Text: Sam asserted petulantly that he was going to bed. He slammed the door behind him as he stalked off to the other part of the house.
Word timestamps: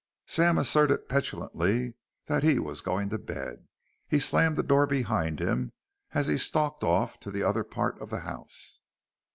Sam 0.25 0.57
asserted 0.57 1.07
petulantly 1.09 1.93
that 2.25 2.41
he 2.41 2.57
was 2.57 2.81
going 2.81 3.09
to 3.09 3.19
bed. 3.19 3.67
He 4.07 4.17
slammed 4.19 4.57
the 4.57 4.63
door 4.63 4.87
behind 4.87 5.39
him 5.39 5.73
as 6.13 6.25
he 6.25 6.37
stalked 6.37 6.83
off 6.83 7.19
to 7.19 7.29
the 7.29 7.43
other 7.43 7.63
part 7.63 8.01
of 8.01 8.09
the 8.09 8.21
house. 8.21 8.81